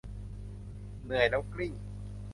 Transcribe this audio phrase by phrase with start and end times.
[1.03, 1.73] เหนื่อยแล้วกลิ้ง